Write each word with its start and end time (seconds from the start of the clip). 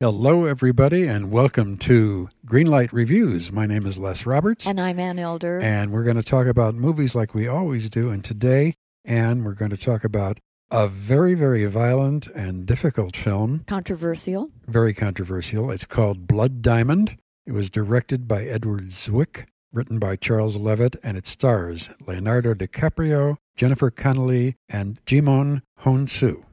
Hello, 0.00 0.44
everybody, 0.44 1.08
and 1.08 1.28
welcome 1.32 1.76
to 1.78 2.28
Greenlight 2.46 2.90
Reviews. 2.92 3.50
My 3.50 3.66
name 3.66 3.84
is 3.84 3.98
Les 3.98 4.24
Roberts, 4.26 4.64
And 4.64 4.80
I'm 4.80 5.00
Ann 5.00 5.18
Elder. 5.18 5.58
and 5.60 5.90
we're 5.90 6.04
going 6.04 6.16
to 6.16 6.22
talk 6.22 6.46
about 6.46 6.76
movies 6.76 7.16
like 7.16 7.34
we 7.34 7.48
always 7.48 7.88
do. 7.88 8.08
And 8.08 8.22
today, 8.22 8.74
Ann, 9.04 9.42
we're 9.42 9.54
going 9.54 9.72
to 9.72 9.76
talk 9.76 10.04
about 10.04 10.38
a 10.70 10.86
very, 10.86 11.34
very 11.34 11.66
violent 11.66 12.28
and 12.28 12.64
difficult 12.64 13.16
film, 13.16 13.64
Controversial. 13.66 14.50
very 14.68 14.94
controversial. 14.94 15.68
It's 15.72 15.84
called 15.84 16.28
Blood 16.28 16.62
Diamond. 16.62 17.16
It 17.44 17.52
was 17.52 17.68
directed 17.68 18.28
by 18.28 18.44
Edward 18.44 18.90
Zwick, 18.90 19.46
written 19.72 19.98
by 19.98 20.14
Charles 20.14 20.56
Leavitt, 20.56 20.94
and 21.02 21.16
it 21.16 21.26
stars 21.26 21.90
Leonardo 22.06 22.54
DiCaprio, 22.54 23.36
Jennifer 23.56 23.90
Connelly, 23.90 24.54
and 24.68 25.04
Djimon 25.06 25.62
Hounsou. 25.80 26.44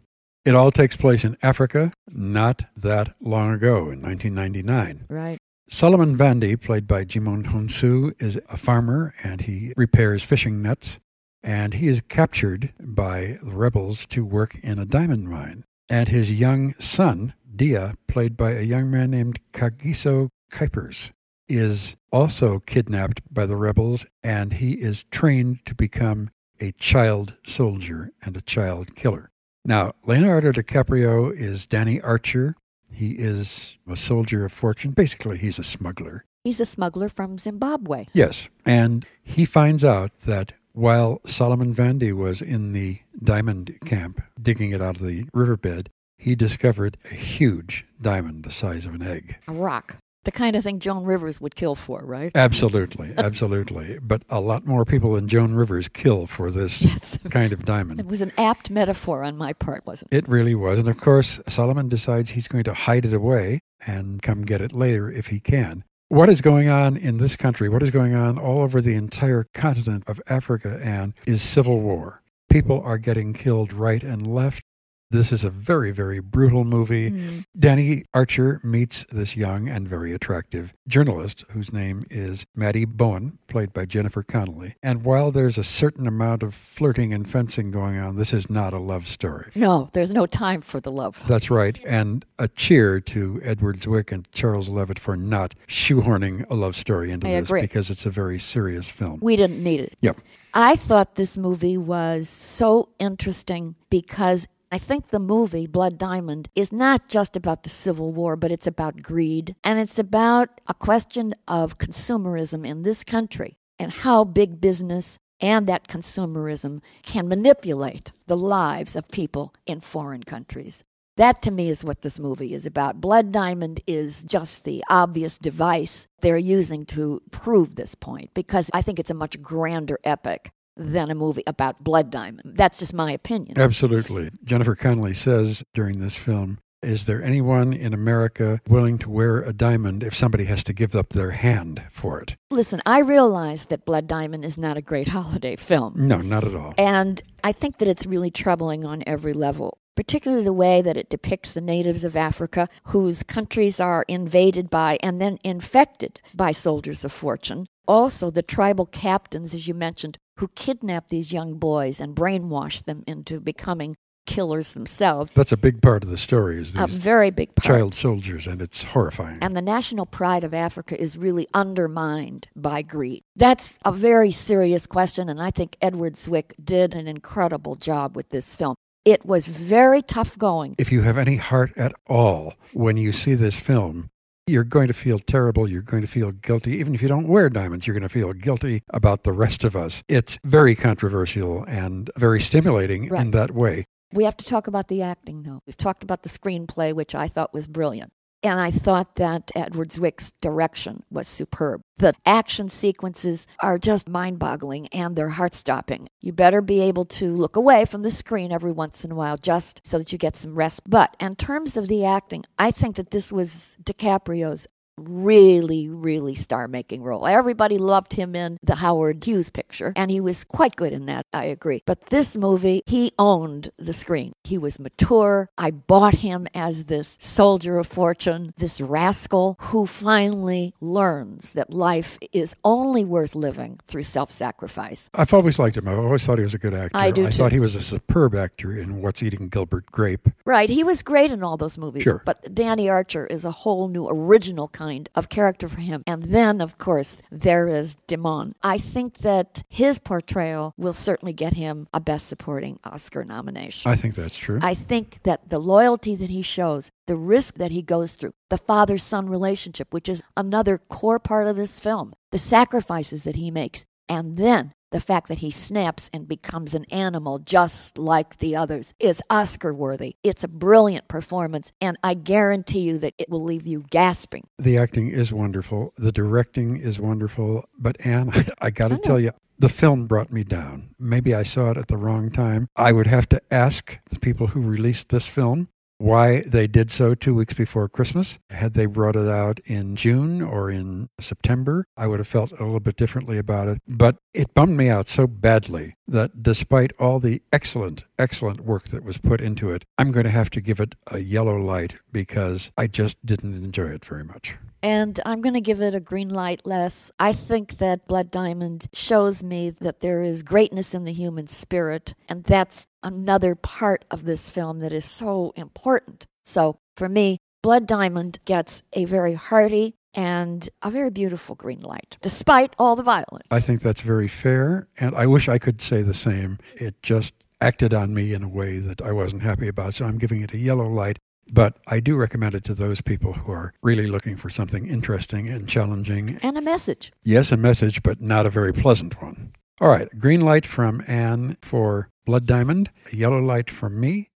It 0.45 0.53
all 0.53 0.69
takes 0.69 0.95
place 0.95 1.25
in 1.25 1.37
Africa, 1.41 1.91
not 2.07 2.65
that 2.77 3.15
long 3.19 3.51
ago, 3.51 3.89
in 3.89 3.99
1999. 3.99 5.05
Right. 5.09 5.39
Solomon 5.67 6.15
Vandy, 6.15 6.61
played 6.61 6.87
by 6.87 7.03
Djimon 7.03 7.47
Hounsou, 7.47 8.13
is 8.21 8.39
a 8.47 8.55
farmer 8.55 9.15
and 9.23 9.41
he 9.41 9.73
repairs 9.75 10.23
fishing 10.23 10.61
nets. 10.61 10.99
And 11.41 11.73
he 11.73 11.87
is 11.87 12.01
captured 12.01 12.73
by 12.79 13.37
the 13.41 13.55
rebels 13.55 14.05
to 14.07 14.23
work 14.23 14.55
in 14.61 14.77
a 14.77 14.85
diamond 14.85 15.27
mine. 15.29 15.63
And 15.89 16.09
his 16.09 16.39
young 16.39 16.75
son, 16.77 17.33
Dia, 17.55 17.95
played 18.07 18.37
by 18.37 18.51
a 18.51 18.61
young 18.61 18.91
man 18.91 19.11
named 19.11 19.39
Kagiso 19.51 20.29
Kuypers, 20.51 21.11
is 21.47 21.95
also 22.11 22.59
kidnapped 22.59 23.21
by 23.31 23.47
the 23.47 23.57
rebels 23.57 24.05
and 24.23 24.53
he 24.53 24.73
is 24.73 25.05
trained 25.05 25.65
to 25.65 25.73
become 25.75 26.29
a 26.59 26.71
child 26.73 27.33
soldier 27.45 28.11
and 28.23 28.37
a 28.37 28.41
child 28.41 28.95
killer. 28.95 29.31
Now, 29.67 29.93
Leonardo 30.05 30.51
DiCaprio 30.51 31.35
is 31.35 31.65
Danny 31.65 31.99
Archer. 31.99 32.53
He 32.91 33.13
is 33.13 33.77
a 33.89 33.95
soldier 33.95 34.45
of 34.45 34.51
fortune. 34.51 34.91
Basically, 34.91 35.39
he's 35.39 35.57
a 35.57 35.63
smuggler. 35.63 36.23
He's 36.43 36.59
a 36.59 36.65
smuggler 36.65 37.09
from 37.09 37.39
Zimbabwe. 37.39 38.05
Yes. 38.13 38.47
And 38.63 39.07
he 39.23 39.43
finds 39.43 39.83
out 39.83 40.11
that 40.19 40.53
while 40.73 41.19
Solomon 41.25 41.73
Vandy 41.73 42.13
was 42.13 42.43
in 42.43 42.73
the 42.73 42.99
diamond 43.23 43.75
camp 43.85 44.21
digging 44.39 44.69
it 44.69 44.83
out 44.83 44.97
of 44.97 45.01
the 45.01 45.25
riverbed, 45.33 45.89
he 46.19 46.35
discovered 46.35 46.97
a 47.11 47.15
huge 47.15 47.85
diamond 47.99 48.43
the 48.43 48.51
size 48.51 48.85
of 48.85 48.93
an 48.93 49.01
egg. 49.01 49.37
A 49.47 49.51
rock. 49.51 49.97
The 50.25 50.31
kind 50.31 50.55
of 50.55 50.63
thing 50.63 50.79
Joan 50.79 51.03
Rivers 51.05 51.39
would 51.39 51.55
kill 51.55 51.75
for, 51.75 52.01
right? 52.03 52.31
Absolutely, 52.35 53.13
absolutely. 53.17 53.99
But 54.01 54.23
a 54.29 54.39
lot 54.39 54.65
more 54.65 54.83
people 54.83 55.13
than 55.13 55.27
Joan 55.27 55.53
Rivers 55.53 55.87
kill 55.87 56.25
for 56.27 56.51
this 56.51 56.81
Yes. 56.81 57.17
kind 57.29 57.53
of 57.53 57.63
diamond. 57.65 57.99
It 57.99 58.07
was 58.07 58.21
an 58.21 58.31
apt 58.37 58.69
metaphor 58.71 59.23
on 59.23 59.37
my 59.37 59.53
part, 59.53 59.85
wasn't 59.85 60.11
it? 60.11 60.17
It 60.25 60.27
really 60.27 60.55
was. 60.55 60.79
And 60.79 60.87
of 60.87 60.97
course, 60.97 61.39
Solomon 61.47 61.89
decides 61.89 62.31
he's 62.31 62.47
going 62.47 62.63
to 62.65 62.73
hide 62.73 63.05
it 63.05 63.13
away 63.13 63.59
and 63.85 64.21
come 64.21 64.41
get 64.41 64.61
it 64.61 64.73
later 64.73 65.11
if 65.11 65.27
he 65.27 65.39
can. 65.39 65.83
What 66.09 66.29
is 66.29 66.41
going 66.41 66.69
on 66.69 66.97
in 66.97 67.17
this 67.17 67.35
country, 67.35 67.69
what 67.69 67.81
is 67.83 67.91
going 67.91 68.15
on 68.15 68.37
all 68.37 68.61
over 68.61 68.81
the 68.81 68.93
entire 68.95 69.45
continent 69.53 70.03
of 70.07 70.21
Africa, 70.27 70.79
and 70.83 71.13
is 71.25 71.41
civil 71.41 71.79
war. 71.81 72.19
People 72.49 72.79
are 72.81 72.97
getting 72.99 73.33
killed 73.33 73.73
right 73.73 74.03
and 74.03 74.25
left. 74.25 74.63
This 75.11 75.31
is 75.31 75.43
a 75.43 75.49
very, 75.49 75.91
very 75.91 76.19
brutal 76.19 76.63
movie. 76.63 77.11
Mm. 77.11 77.43
Danny 77.57 78.03
Archer 78.13 78.59
meets 78.63 79.05
this 79.11 79.37
young 79.37 79.69
and 79.69 79.87
very 79.87 80.13
attractive 80.13 80.73
journalist 80.87 81.45
whose 81.51 81.71
name 81.71 82.05
is 82.09 82.45
Maddie 82.55 82.85
Bowen, 82.85 83.37
played 83.47 83.71
by 83.71 83.85
Jennifer 83.85 84.23
Connelly. 84.23 84.75
And 84.81 85.05
while 85.05 85.31
there's 85.31 85.57
a 85.57 85.63
certain 85.63 86.07
amount 86.07 86.41
of 86.41 86.53
flirting 86.55 87.13
and 87.13 87.29
fencing 87.29 87.69
going 87.69 87.97
on, 87.99 88.15
this 88.15 88.33
is 88.33 88.49
not 88.49 88.73
a 88.73 88.79
love 88.79 89.07
story. 89.07 89.51
No, 89.53 89.89
there's 89.93 90.11
no 90.11 90.25
time 90.25 90.61
for 90.61 90.79
the 90.79 90.91
love. 90.91 91.23
That's 91.27 91.51
right. 91.51 91.79
And 91.87 92.25
a 92.39 92.47
cheer 92.47 92.99
to 93.01 93.39
Edward 93.43 93.81
Zwick 93.81 94.11
and 94.11 94.29
Charles 94.31 94.69
Leavitt 94.69 94.97
for 94.99 95.15
not 95.15 95.53
shoehorning 95.67 96.49
a 96.49 96.55
love 96.55 96.75
story 96.75 97.11
into 97.11 97.27
I 97.27 97.39
this 97.39 97.49
agree. 97.49 97.61
because 97.61 97.91
it's 97.91 98.05
a 98.07 98.09
very 98.09 98.39
serious 98.39 98.89
film. 98.89 99.19
We 99.21 99.35
didn't 99.35 99.63
need 99.63 99.81
it. 99.81 99.95
Yep. 100.01 100.19
I 100.53 100.77
thought 100.77 101.15
this 101.15 101.37
movie 101.37 101.77
was 101.77 102.29
so 102.29 102.89
interesting 102.97 103.75
because 103.89 104.47
I 104.75 104.77
think 104.77 105.07
the 105.07 105.19
movie, 105.19 105.67
Blood 105.67 105.97
Diamond, 105.97 106.49
is 106.53 106.73
not 106.73 107.07
just 107.07 107.37
about 107.37 107.63
the 107.63 107.69
Civil 107.69 108.11
War, 108.11 108.35
but 108.35 108.51
it's 108.51 108.67
about 108.67 109.01
greed. 109.01 109.55
And 109.63 109.79
it's 109.79 109.97
about 109.97 110.49
a 110.67 110.73
question 110.73 111.33
of 111.47 111.77
consumerism 111.77 112.67
in 112.67 112.83
this 112.83 113.01
country 113.05 113.55
and 113.79 113.89
how 113.89 114.25
big 114.25 114.59
business 114.59 115.17
and 115.39 115.65
that 115.67 115.87
consumerism 115.87 116.81
can 117.03 117.29
manipulate 117.29 118.11
the 118.27 118.35
lives 118.35 118.97
of 118.97 119.07
people 119.07 119.53
in 119.65 119.79
foreign 119.79 120.23
countries. 120.23 120.83
That 121.15 121.41
to 121.43 121.51
me 121.51 121.69
is 121.69 121.85
what 121.85 122.01
this 122.01 122.19
movie 122.19 122.53
is 122.53 122.65
about. 122.65 122.99
Blood 122.99 123.31
Diamond 123.31 123.79
is 123.87 124.25
just 124.25 124.65
the 124.65 124.83
obvious 124.89 125.37
device 125.37 126.05
they're 126.19 126.35
using 126.35 126.85
to 126.87 127.21
prove 127.31 127.75
this 127.75 127.95
point 127.95 128.33
because 128.33 128.69
I 128.73 128.81
think 128.81 128.99
it's 128.99 129.09
a 129.09 129.13
much 129.13 129.41
grander 129.41 129.99
epic 130.03 130.51
than 130.77 131.09
a 131.09 131.15
movie 131.15 131.43
about 131.47 131.83
Blood 131.83 132.09
Diamond. 132.09 132.53
That's 132.55 132.79
just 132.79 132.93
my 132.93 133.11
opinion. 133.11 133.57
Absolutely. 133.57 134.29
Jennifer 134.43 134.75
Connelly 134.75 135.13
says 135.13 135.63
during 135.73 135.99
this 135.99 136.15
film, 136.15 136.59
is 136.85 137.07
there 137.07 137.23
anyone 137.23 137.73
in 137.73 137.93
America 137.95 138.61
willing 138.67 138.99
to 138.99 139.09
wear 139.09 139.41
a 139.41 139.51
diamond 139.51 140.03
if 140.03 140.15
somebody 140.15 140.45
has 140.45 140.63
to 140.65 140.73
give 140.73 140.95
up 140.95 141.09
their 141.09 141.31
hand 141.31 141.81
for 141.89 142.19
it? 142.21 142.35
Listen, 142.51 142.79
I 142.85 142.99
realize 142.99 143.65
that 143.65 143.85
Blood 143.85 144.05
Diamond 144.07 144.45
is 144.45 144.57
not 144.57 144.77
a 144.77 144.83
great 144.83 145.07
holiday 145.17 145.55
film. 145.55 145.93
No, 145.95 146.21
not 146.21 146.43
at 146.43 146.55
all. 146.55 146.75
And 146.77 147.23
I 147.43 147.53
think 147.53 147.79
that 147.79 147.87
it's 147.87 148.05
really 148.05 148.29
troubling 148.29 148.85
on 148.85 149.03
every 149.07 149.33
level, 149.33 149.79
particularly 149.95 150.43
the 150.43 150.53
way 150.53 150.83
that 150.83 150.95
it 150.95 151.09
depicts 151.09 151.53
the 151.53 151.61
natives 151.61 152.03
of 152.03 152.15
Africa, 152.15 152.69
whose 152.85 153.23
countries 153.23 153.79
are 153.79 154.05
invaded 154.07 154.69
by 154.69 154.99
and 155.01 155.19
then 155.19 155.39
infected 155.43 156.21
by 156.35 156.51
soldiers 156.51 157.03
of 157.03 157.11
fortune. 157.11 157.65
Also, 157.87 158.29
the 158.29 158.43
tribal 158.43 158.85
captains, 158.85 159.55
as 159.55 159.67
you 159.67 159.73
mentioned, 159.73 160.17
who 160.37 160.47
kidnap 160.49 161.09
these 161.09 161.31
young 161.33 161.57
boys 161.57 161.99
and 161.99 162.15
brainwash 162.15 162.83
them 162.83 163.03
into 163.07 163.39
becoming 163.39 163.95
killers 164.25 164.71
themselves. 164.71 165.31
That's 165.33 165.51
a 165.51 165.57
big 165.57 165.81
part 165.83 166.03
of 166.03 166.09
the 166.09 166.17
story 166.17 166.59
is 166.59 166.75
A 166.75 166.87
very 166.87 167.29
big 167.29 167.53
part. 167.55 167.65
child 167.65 167.93
soldiers, 167.95 168.47
and 168.47 168.59
it's 168.61 168.83
horrifying. 168.83 169.37
And 169.41 169.55
the 169.55 169.61
national 169.61 170.07
pride 170.07 170.43
of 170.43 170.53
Africa 170.53 170.99
is 170.99 171.15
really 171.17 171.47
undermined 171.53 172.47
by 172.55 172.81
greed. 172.81 173.21
That's 173.35 173.73
a 173.85 173.91
very 173.91 174.31
serious 174.31 174.87
question, 174.87 175.29
and 175.29 175.39
I 175.41 175.51
think 175.51 175.77
Edward 175.81 176.15
Zwick 176.15 176.53
did 176.63 176.95
an 176.95 177.07
incredible 177.07 177.75
job 177.75 178.15
with 178.15 178.29
this 178.29 178.55
film. 178.55 178.75
It 179.05 179.23
was 179.25 179.45
very 179.45 180.01
tough 180.01 180.35
going. 180.39 180.73
if 180.79 180.91
you 180.91 181.03
have 181.03 181.19
any 181.19 181.35
heart 181.35 181.71
at 181.77 181.93
all 182.07 182.55
when 182.73 182.97
you 182.97 183.11
see 183.11 183.35
this 183.35 183.59
film, 183.59 184.09
you're 184.47 184.63
going 184.63 184.87
to 184.87 184.93
feel 184.93 185.19
terrible. 185.19 185.67
You're 185.67 185.81
going 185.81 186.01
to 186.01 186.07
feel 186.07 186.31
guilty. 186.31 186.77
Even 186.77 186.93
if 186.93 187.01
you 187.01 187.07
don't 187.07 187.27
wear 187.27 187.49
diamonds, 187.49 187.87
you're 187.87 187.95
going 187.95 188.03
to 188.03 188.09
feel 188.09 188.33
guilty 188.33 188.83
about 188.89 189.23
the 189.23 189.31
rest 189.31 189.63
of 189.63 189.75
us. 189.75 190.03
It's 190.07 190.37
very 190.43 190.75
controversial 190.75 191.63
and 191.67 192.11
very 192.15 192.39
stimulating 192.39 193.05
in 193.05 193.31
that 193.31 193.51
way. 193.51 193.85
We 194.13 194.23
have 194.23 194.37
to 194.37 194.45
talk 194.45 194.67
about 194.67 194.87
the 194.87 195.01
acting, 195.01 195.43
though. 195.43 195.61
We've 195.65 195.75
talked 195.75 196.03
about 196.03 196.23
the 196.23 196.29
screenplay, 196.29 196.93
which 196.93 197.15
I 197.15 197.27
thought 197.27 197.53
was 197.53 197.67
brilliant. 197.67 198.13
And 198.45 198.59
I 198.59 198.69
thought 198.69 199.15
that 199.15 199.51
Edward 199.55 199.89
Zwick's 199.89 200.31
direction 200.39 201.01
was 201.09 201.27
superb. 201.27 201.81
The 201.97 202.13
action 202.27 202.69
sequences 202.69 203.47
are 203.59 203.79
just 203.79 204.07
mind 204.07 204.37
boggling 204.37 204.85
and 204.89 205.15
they're 205.15 205.29
heart 205.29 205.55
stopping. 205.55 206.09
You 206.21 206.31
better 206.31 206.61
be 206.61 206.79
able 206.81 207.05
to 207.05 207.35
look 207.35 207.55
away 207.55 207.85
from 207.85 208.03
the 208.03 208.11
screen 208.11 208.51
every 208.51 208.71
once 208.71 209.03
in 209.03 209.11
a 209.11 209.15
while 209.15 209.37
just 209.37 209.81
so 209.83 209.97
that 209.97 210.11
you 210.11 210.19
get 210.19 210.35
some 210.35 210.53
rest. 210.53 210.81
But 210.87 211.15
in 211.19 211.35
terms 211.35 211.75
of 211.75 211.87
the 211.87 212.05
acting, 212.05 212.43
I 212.59 212.69
think 212.69 212.97
that 212.97 213.09
this 213.09 213.31
was 213.31 213.77
DiCaprio's 213.83 214.67
really, 214.97 215.87
really 215.89 216.35
star 216.35 216.67
making 216.67 217.03
role. 217.03 217.27
Everybody 217.27 217.77
loved 217.77 218.13
him 218.13 218.35
in 218.35 218.57
the 218.63 218.75
Howard 218.75 219.23
Hughes 219.23 219.49
picture, 219.49 219.93
and 219.95 220.09
he 220.09 220.19
was 220.19 220.43
quite 220.43 220.75
good 220.75 220.93
in 220.93 221.05
that, 221.07 221.25
I 221.33 221.45
agree. 221.45 221.83
But 221.85 222.07
this 222.07 222.37
movie, 222.37 222.81
he 222.85 223.11
owned 223.19 223.71
the 223.77 223.93
screen. 223.93 224.33
He 224.43 224.57
was 224.57 224.79
mature. 224.79 225.49
I 225.57 225.71
bought 225.71 226.15
him 226.15 226.47
as 226.53 226.85
this 226.85 227.17
soldier 227.19 227.77
of 227.77 227.87
fortune, 227.87 228.53
this 228.57 228.79
rascal 228.79 229.57
who 229.59 229.85
finally 229.85 230.73
learns 230.79 231.53
that 231.53 231.73
life 231.73 232.17
is 232.31 232.55
only 232.63 233.03
worth 233.03 233.35
living 233.35 233.79
through 233.85 234.03
self 234.03 234.31
sacrifice. 234.31 235.09
I've 235.13 235.33
always 235.33 235.59
liked 235.59 235.77
him. 235.77 235.87
I've 235.87 235.99
always 235.99 236.25
thought 236.25 236.37
he 236.37 236.43
was 236.43 236.53
a 236.53 236.59
good 236.59 236.73
actor. 236.73 236.97
I 236.97 237.11
do 237.11 237.25
I 237.25 237.29
too. 237.29 237.37
thought 237.37 237.51
he 237.51 237.59
was 237.59 237.75
a 237.75 237.81
superb 237.81 238.35
actor 238.35 238.77
in 238.77 239.01
What's 239.01 239.21
Eating 239.21 239.49
Gilbert 239.49 239.87
Grape. 239.91 240.29
Right, 240.45 240.69
he 240.69 240.83
was 240.83 241.03
great 241.03 241.31
in 241.31 241.43
all 241.43 241.57
those 241.57 241.77
movies. 241.77 242.03
Sure. 242.03 242.21
But 242.25 242.53
Danny 242.53 242.89
Archer 242.89 243.25
is 243.25 243.45
a 243.45 243.51
whole 243.51 243.87
new 243.87 244.07
original 244.09 244.67
kind 244.69 244.84
of 245.15 245.29
character 245.29 245.67
for 245.67 245.81
him. 245.81 246.03
And 246.07 246.23
then, 246.23 246.61
of 246.61 246.77
course, 246.77 247.21
there 247.31 247.67
is 247.67 247.97
Djimon. 248.07 248.53
I 248.61 248.77
think 248.77 249.19
that 249.19 249.63
his 249.69 249.99
portrayal 249.99 250.73
will 250.77 250.93
certainly 250.93 251.33
get 251.33 251.53
him 251.53 251.87
a 251.93 251.99
Best 251.99 252.27
Supporting 252.27 252.79
Oscar 252.83 253.23
nomination. 253.23 253.91
I 253.91 253.95
think 253.95 254.15
that's 254.15 254.37
true. 254.37 254.59
I 254.61 254.73
think 254.73 255.19
that 255.23 255.49
the 255.49 255.59
loyalty 255.59 256.15
that 256.15 256.29
he 256.29 256.41
shows, 256.41 256.91
the 257.07 257.15
risk 257.15 257.55
that 257.55 257.71
he 257.71 257.81
goes 257.81 258.13
through, 258.13 258.33
the 258.49 258.57
father 258.57 258.97
son 258.97 259.27
relationship, 259.27 259.93
which 259.93 260.09
is 260.09 260.23
another 260.37 260.77
core 260.77 261.19
part 261.19 261.47
of 261.47 261.55
this 261.55 261.79
film, 261.79 262.13
the 262.31 262.37
sacrifices 262.37 263.23
that 263.23 263.35
he 263.35 263.51
makes, 263.51 263.85
and 264.07 264.37
then 264.37 264.73
the 264.95 265.01
fact 265.01 265.27
that 265.27 265.39
he 265.39 265.51
snaps 265.51 266.09
and 266.13 266.25
becomes 266.25 266.73
an 266.73 266.85
animal 266.85 267.37
just 267.37 267.97
like 267.97 268.37
the 268.37 268.55
others 268.55 268.93
is 268.97 269.21
Oscar 269.29 269.73
worthy. 269.73 270.15
It's 270.23 270.45
a 270.45 270.47
brilliant 270.47 271.09
performance, 271.09 271.73
and 271.81 271.97
I 272.01 272.13
guarantee 272.13 272.79
you 272.79 272.97
that 272.99 273.13
it 273.17 273.29
will 273.29 273.43
leave 273.43 273.67
you 273.67 273.83
gasping. 273.89 274.47
The 274.57 274.77
acting 274.77 275.09
is 275.09 275.33
wonderful, 275.33 275.93
the 275.97 276.13
directing 276.13 276.77
is 276.77 276.97
wonderful, 276.97 277.65
but 277.77 277.97
Anne, 278.05 278.29
I, 278.33 278.45
I 278.61 278.69
got 278.69 278.87
to 278.87 278.97
tell 278.97 279.19
you, 279.19 279.31
the 279.59 279.67
film 279.67 280.07
brought 280.07 280.31
me 280.31 280.45
down. 280.45 280.91
Maybe 280.97 281.35
I 281.35 281.43
saw 281.43 281.71
it 281.71 281.77
at 281.77 281.89
the 281.89 281.97
wrong 281.97 282.31
time. 282.31 282.69
I 282.77 282.93
would 282.93 283.07
have 283.07 283.27
to 283.29 283.41
ask 283.51 283.99
the 284.09 284.19
people 284.19 284.47
who 284.47 284.61
released 284.61 285.09
this 285.09 285.27
film 285.27 285.67
why 285.97 286.41
they 286.41 286.67
did 286.67 286.91
so 286.91 287.15
two 287.15 287.35
weeks 287.35 287.53
before 287.53 287.87
Christmas. 287.87 288.37
Had 288.49 288.73
they 288.73 288.85
brought 288.85 289.15
it 289.15 289.27
out 289.27 289.59
in 289.65 289.95
June 289.95 290.41
or 290.41 290.69
in 290.69 291.09
September, 291.19 291.87
I 291.97 292.07
would 292.07 292.19
have 292.19 292.27
felt 292.27 292.51
a 292.51 292.63
little 292.63 292.79
bit 292.79 292.95
differently 292.95 293.37
about 293.37 293.67
it. 293.67 293.81
But 293.87 294.17
it 294.33 294.53
bummed 294.53 294.77
me 294.77 294.89
out 294.89 295.09
so 295.09 295.27
badly 295.27 295.93
that 296.07 296.43
despite 296.43 296.91
all 296.99 297.19
the 297.19 297.41
excellent, 297.51 298.03
excellent 298.19 298.61
work 298.61 298.85
that 298.89 299.03
was 299.03 299.17
put 299.17 299.41
into 299.41 299.71
it, 299.71 299.85
I'm 299.97 300.11
going 300.11 300.25
to 300.25 300.29
have 300.29 300.49
to 300.51 300.61
give 300.61 300.79
it 300.79 300.95
a 301.11 301.19
yellow 301.19 301.57
light 301.57 301.95
because 302.11 302.71
I 302.77 302.87
just 302.87 303.25
didn't 303.25 303.53
enjoy 303.53 303.87
it 303.87 304.05
very 304.05 304.23
much. 304.23 304.55
And 304.85 305.19
I'm 305.25 305.41
going 305.41 305.55
to 305.55 305.61
give 305.61 305.81
it 305.81 305.95
a 305.95 305.99
green 305.99 306.29
light 306.29 306.61
Les. 306.63 307.11
I 307.17 307.33
think 307.33 307.79
that 307.79 308.07
Blood 308.07 308.29
Diamond 308.29 308.85
shows 308.93 309.41
me 309.41 309.71
that 309.81 310.01
there 310.01 310.21
is 310.21 310.43
greatness 310.43 310.93
in 310.93 311.05
the 311.05 311.11
human 311.11 311.47
spirit. 311.47 312.13
And 312.29 312.43
that's 312.43 312.85
another 313.01 313.55
part 313.55 314.05
of 314.11 314.25
this 314.25 314.51
film 314.51 314.81
that 314.81 314.93
is 314.93 315.03
so 315.03 315.53
important. 315.55 316.27
So 316.43 316.77
for 316.95 317.09
me, 317.09 317.39
Blood 317.63 317.87
Diamond 317.87 318.37
gets 318.45 318.83
a 318.93 319.05
very 319.05 319.33
hearty 319.33 319.95
and 320.13 320.69
a 320.83 320.91
very 320.91 321.09
beautiful 321.09 321.55
green 321.55 321.81
light, 321.81 322.19
despite 322.21 322.75
all 322.77 322.95
the 322.95 323.01
violence. 323.01 323.47
I 323.49 323.61
think 323.61 323.81
that's 323.81 324.01
very 324.01 324.27
fair. 324.27 324.87
And 324.99 325.15
I 325.15 325.25
wish 325.25 325.49
I 325.49 325.57
could 325.57 325.81
say 325.81 326.03
the 326.03 326.13
same. 326.13 326.59
It 326.75 327.01
just 327.01 327.33
acted 327.59 327.95
on 327.95 328.13
me 328.13 328.35
in 328.35 328.43
a 328.43 328.47
way 328.47 328.77
that 328.77 329.01
I 329.01 329.13
wasn't 329.13 329.41
happy 329.41 329.67
about. 329.67 329.95
So 329.95 330.05
I'm 330.05 330.19
giving 330.19 330.41
it 330.41 330.53
a 330.53 330.59
yellow 330.59 330.87
light. 330.87 331.17
But 331.51 331.77
I 331.87 331.99
do 331.99 332.15
recommend 332.15 332.55
it 332.55 332.63
to 332.65 332.73
those 332.73 333.01
people 333.01 333.33
who 333.33 333.51
are 333.51 333.73
really 333.81 334.07
looking 334.07 334.35
for 334.35 334.49
something 334.49 334.87
interesting 334.87 335.47
and 335.47 335.67
challenging. 335.67 336.39
And 336.41 336.57
a 336.57 336.61
message. 336.61 337.11
Yes, 337.23 337.51
a 337.51 337.57
message, 337.57 338.03
but 338.03 338.21
not 338.21 338.45
a 338.45 338.49
very 338.49 338.73
pleasant 338.73 339.21
one. 339.21 339.53
All 339.81 339.89
right, 339.89 340.07
green 340.17 340.41
light 340.41 340.65
from 340.65 341.03
Anne 341.07 341.57
for 341.61 342.09
Blood 342.25 342.45
Diamond, 342.45 342.91
a 343.11 343.15
yellow 343.15 343.39
light 343.39 343.69
from 343.69 343.99
me. 343.99 344.31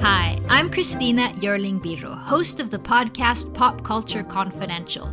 Hi, 0.00 0.38
I'm 0.48 0.70
Christina 0.70 1.32
Yerling 1.36 1.80
Biro, 1.80 2.16
host 2.16 2.60
of 2.60 2.70
the 2.70 2.78
podcast 2.78 3.52
Pop 3.54 3.82
Culture 3.84 4.22
Confidential. 4.22 5.12